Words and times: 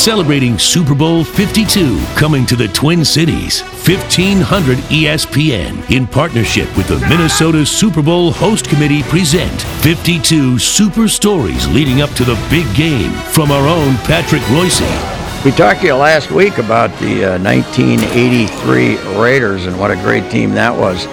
celebrating 0.00 0.58
Super 0.58 0.94
Bowl 0.94 1.22
52 1.22 2.02
coming 2.16 2.46
to 2.46 2.56
the 2.56 2.68
Twin 2.68 3.04
Cities. 3.04 3.60
1500 3.60 4.78
ESPN 4.88 5.90
in 5.90 6.06
partnership 6.06 6.74
with 6.74 6.88
the 6.88 6.98
Minnesota 7.06 7.66
Super 7.66 8.00
Bowl 8.00 8.32
Host 8.32 8.66
Committee 8.70 9.02
present 9.02 9.60
52 9.82 10.58
super 10.58 11.06
stories 11.06 11.68
leading 11.68 12.00
up 12.00 12.08
to 12.10 12.24
the 12.24 12.34
big 12.48 12.74
game 12.74 13.12
from 13.32 13.50
our 13.50 13.68
own 13.68 13.96
Patrick 13.98 14.40
Reusse. 14.44 15.44
We 15.44 15.50
talked 15.50 15.80
to 15.82 15.88
you 15.88 15.94
last 15.94 16.30
week 16.30 16.56
about 16.56 16.90
the 16.98 17.34
uh, 17.34 17.38
1983 17.38 19.20
Raiders 19.20 19.66
and 19.66 19.78
what 19.78 19.90
a 19.90 19.96
great 19.96 20.30
team 20.30 20.52
that 20.52 20.74
was. 20.74 21.06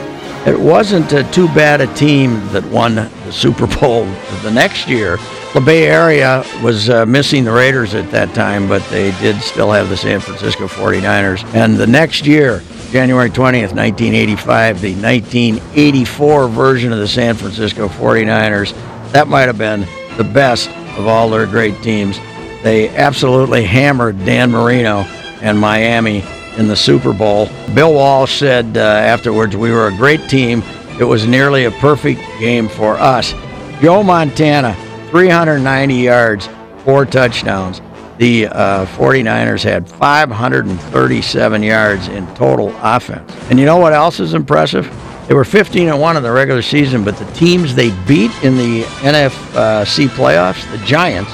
It 0.48 0.58
wasn't 0.58 1.12
uh, 1.14 1.30
too 1.34 1.48
bad 1.48 1.82
a 1.82 1.94
team 1.94 2.36
that 2.54 2.64
won 2.68 2.96
the 2.96 3.32
Super 3.32 3.68
Bowl 3.68 4.06
the 4.44 4.50
next 4.50 4.88
year. 4.88 5.18
The 5.54 5.60
Bay 5.60 5.88
Area 5.88 6.42
was 6.64 6.90
uh, 6.90 7.06
missing 7.06 7.44
the 7.44 7.52
Raiders 7.52 7.94
at 7.94 8.10
that 8.12 8.34
time, 8.34 8.70
but 8.70 8.82
they 8.90 9.12
did 9.20 9.42
still 9.42 9.74
have 9.74 9.90
the 9.90 9.98
San 9.98 10.22
Francisco 10.22 10.70
49ers. 10.70 11.44
And 11.54 11.76
the 11.76 11.86
next 11.86 12.26
year, 12.26 12.64
January 12.92 13.30
20th, 13.30 13.76
1985, 13.76 14.80
the 14.80 14.96
1984 14.96 16.48
version 16.48 16.94
of 16.94 17.00
the 17.00 17.10
San 17.10 17.36
Francisco 17.36 17.90
49ers, 17.90 18.72
that 19.12 19.28
might 19.28 19.48
have 19.48 19.58
been 19.58 19.82
the 20.16 20.24
best 20.24 20.70
of 20.98 21.08
all 21.08 21.30
their 21.30 21.46
great 21.46 21.84
teams. 21.84 22.20
They 22.64 22.88
absolutely 22.96 23.66
hammered 23.66 24.18
Dan 24.24 24.52
Marino 24.52 25.00
and 25.42 25.60
Miami 25.60 26.24
in 26.58 26.68
the 26.68 26.76
Super 26.76 27.14
Bowl. 27.14 27.50
Bill 27.74 27.94
Walsh 27.94 28.40
said 28.40 28.78
uh, 28.78 28.82
afterwards, 28.82 29.56
We 29.56 29.72
were 29.72 29.88
a 29.88 29.96
great 29.96 30.30
team. 30.30 30.64
It 31.00 31.04
was 31.04 31.28
nearly 31.28 31.66
a 31.66 31.72
perfect 31.72 32.22
game 32.40 32.68
for 32.68 32.96
us. 32.96 33.34
Joe 33.82 34.02
Montana, 34.04 34.76
390 35.12 35.94
yards, 35.96 36.50
four 36.84 37.06
touchdowns. 37.06 37.82
The 38.18 38.48
uh, 38.48 38.86
49ers 38.88 39.64
had 39.64 39.88
537 39.88 41.64
yards 41.64 42.08
in 42.08 42.26
total 42.34 42.76
offense. 42.82 43.32
And 43.52 43.60
you 43.60 43.66
know 43.66 43.78
what 43.78 43.94
else 43.94 44.20
is 44.20 44.34
impressive? 44.34 44.92
They 45.28 45.34
were 45.36 45.46
15 45.46 45.90
and 45.90 46.02
1 46.02 46.18
in 46.18 46.24
the 46.24 46.32
regular 46.32 46.62
season, 46.62 47.04
but 47.04 47.18
the 47.18 47.32
teams 47.34 47.76
they 47.76 47.92
beat 48.08 48.32
in 48.44 48.58
the 48.58 48.84
NFC 49.02 50.08
playoffs, 50.08 50.70
the 50.72 50.84
Giants, 50.86 51.32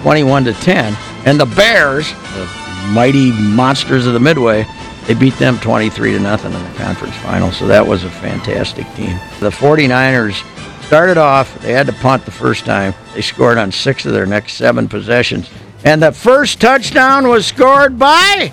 21 0.00 0.44
to 0.44 0.54
10, 0.54 0.96
and 1.26 1.38
the 1.38 1.46
Bears, 1.46 2.10
the 2.10 2.63
mighty 2.92 3.32
monsters 3.32 4.06
of 4.06 4.12
the 4.14 4.20
Midway, 4.20 4.66
they 5.06 5.14
beat 5.14 5.34
them 5.34 5.58
23 5.58 6.12
to 6.12 6.20
nothing 6.20 6.52
in 6.52 6.62
the 6.62 6.78
conference 6.78 7.14
final. 7.16 7.52
So 7.52 7.66
that 7.66 7.86
was 7.86 8.04
a 8.04 8.10
fantastic 8.10 8.86
team. 8.94 9.18
The 9.40 9.50
49ers 9.50 10.42
started 10.86 11.18
off, 11.18 11.60
they 11.60 11.72
had 11.72 11.86
to 11.86 11.92
punt 11.92 12.24
the 12.24 12.30
first 12.30 12.64
time. 12.64 12.94
They 13.14 13.20
scored 13.20 13.58
on 13.58 13.72
six 13.72 14.06
of 14.06 14.12
their 14.12 14.26
next 14.26 14.54
seven 14.54 14.88
possessions. 14.88 15.50
And 15.84 16.02
the 16.02 16.12
first 16.12 16.60
touchdown 16.60 17.28
was 17.28 17.46
scored 17.46 17.98
by, 17.98 18.52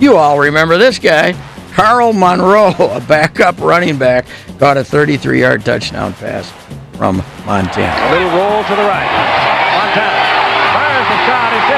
you 0.00 0.16
all 0.16 0.38
remember 0.38 0.76
this 0.78 0.98
guy, 0.98 1.34
Carl 1.72 2.12
Monroe, 2.12 2.74
a 2.78 3.00
backup 3.00 3.58
running 3.60 3.98
back, 3.98 4.26
caught 4.58 4.76
a 4.76 4.84
33 4.84 5.40
yard 5.40 5.64
touchdown 5.64 6.12
pass 6.14 6.52
from 6.96 7.16
Montana. 7.46 7.94
A 8.00 8.10
little 8.12 8.38
roll 8.38 8.62
to 8.64 8.74
the 8.74 8.82
right. 8.82 9.10
Montana 9.74 10.74
fires 10.74 11.08
the 11.08 11.26
shot. 11.26 11.73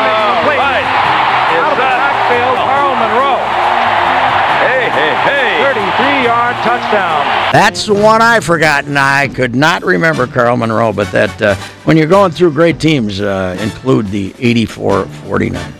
Touchdown. 6.67 7.53
That's 7.53 7.87
the 7.87 7.95
one 7.95 8.23
I 8.23 8.41
forgot, 8.41 8.85
and 8.87 8.99
I 8.99 9.29
could 9.29 9.55
not 9.55 9.85
remember 9.85 10.27
Carl 10.27 10.57
Monroe. 10.57 10.93
But 10.93 11.11
that, 11.13 11.41
uh, 11.43 11.55
when 11.85 11.97
you're 11.97 12.07
going 12.07 12.33
through 12.33 12.53
great 12.53 12.81
teams, 12.81 13.21
uh, 13.21 13.57
include 13.61 14.09
the 14.09 14.35
84 14.39 15.07
49. 15.07 15.75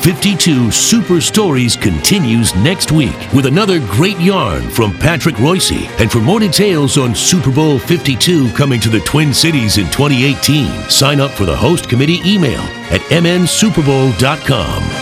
52 0.00 0.70
Super 0.70 1.20
Stories 1.20 1.76
continues 1.76 2.54
next 2.56 2.90
week 2.90 3.14
with 3.34 3.44
another 3.46 3.80
great 3.80 4.18
yarn 4.18 4.62
from 4.70 4.96
Patrick 4.96 5.34
Reusse. 5.36 5.88
And 6.00 6.10
for 6.10 6.20
more 6.20 6.40
details 6.40 6.96
on 6.96 7.14
Super 7.14 7.52
Bowl 7.52 7.78
52 7.78 8.50
coming 8.52 8.80
to 8.80 8.88
the 8.88 9.00
Twin 9.00 9.34
Cities 9.34 9.76
in 9.76 9.84
2018, 9.86 10.88
sign 10.88 11.20
up 11.20 11.30
for 11.32 11.44
the 11.44 11.56
host 11.56 11.90
committee 11.90 12.20
email 12.24 12.60
at 12.90 13.02
mnsuperbowl.com. 13.10 14.99